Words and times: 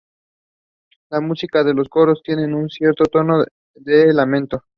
La 1.11 1.21
música 1.21 1.61
y 1.61 1.75
los 1.75 1.87
coros 1.87 2.23
tienen 2.23 2.55
un 2.55 2.69
cierto 2.69 3.03
tono 3.03 3.45
de 3.75 4.11
lamento. 4.11 4.63